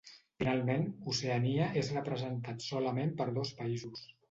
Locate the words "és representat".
1.83-2.67